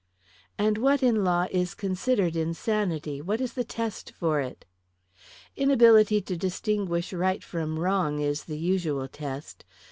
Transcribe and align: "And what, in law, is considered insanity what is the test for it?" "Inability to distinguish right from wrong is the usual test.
"And 0.57 0.79
what, 0.79 1.03
in 1.03 1.23
law, 1.23 1.45
is 1.51 1.75
considered 1.75 2.35
insanity 2.35 3.21
what 3.21 3.39
is 3.39 3.53
the 3.53 3.63
test 3.63 4.09
for 4.13 4.39
it?" 4.41 4.65
"Inability 5.55 6.21
to 6.21 6.35
distinguish 6.35 7.13
right 7.13 7.43
from 7.43 7.77
wrong 7.77 8.17
is 8.19 8.45
the 8.45 8.57
usual 8.57 9.07
test. 9.07 9.63